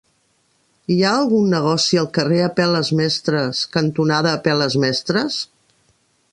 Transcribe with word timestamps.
Hi 0.93 0.95
ha 1.01 1.11
algun 1.17 1.45
negoci 1.55 1.99
al 2.03 2.09
carrer 2.17 2.41
Apel·les 2.45 2.91
Mestres 3.01 3.63
cantonada 3.77 4.35
Apel·les 4.41 4.79
Mestres? 4.87 5.39